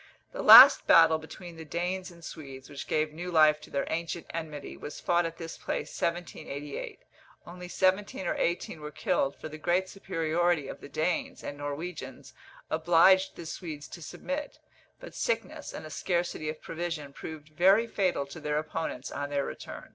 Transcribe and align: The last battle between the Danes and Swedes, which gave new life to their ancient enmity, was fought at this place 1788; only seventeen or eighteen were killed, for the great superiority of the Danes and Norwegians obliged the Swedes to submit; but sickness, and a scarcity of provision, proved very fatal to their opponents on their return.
The 0.31 0.41
last 0.41 0.87
battle 0.87 1.19
between 1.19 1.57
the 1.57 1.63
Danes 1.63 2.09
and 2.09 2.25
Swedes, 2.25 2.71
which 2.71 2.87
gave 2.87 3.13
new 3.13 3.29
life 3.29 3.61
to 3.61 3.69
their 3.69 3.85
ancient 3.87 4.25
enmity, 4.33 4.75
was 4.75 4.99
fought 4.99 5.27
at 5.27 5.37
this 5.37 5.59
place 5.59 6.01
1788; 6.01 7.03
only 7.45 7.67
seventeen 7.67 8.25
or 8.25 8.33
eighteen 8.33 8.81
were 8.81 8.89
killed, 8.89 9.35
for 9.35 9.47
the 9.47 9.59
great 9.59 9.87
superiority 9.89 10.67
of 10.67 10.81
the 10.81 10.89
Danes 10.89 11.43
and 11.43 11.55
Norwegians 11.59 12.33
obliged 12.71 13.35
the 13.35 13.45
Swedes 13.45 13.87
to 13.89 14.01
submit; 14.01 14.57
but 14.99 15.13
sickness, 15.13 15.71
and 15.71 15.85
a 15.85 15.91
scarcity 15.91 16.49
of 16.49 16.63
provision, 16.63 17.13
proved 17.13 17.49
very 17.49 17.85
fatal 17.85 18.25
to 18.25 18.39
their 18.39 18.57
opponents 18.57 19.11
on 19.11 19.29
their 19.29 19.45
return. 19.45 19.89